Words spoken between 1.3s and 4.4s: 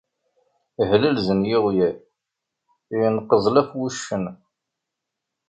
yiɣyal, yenqeẓlaf wuccen.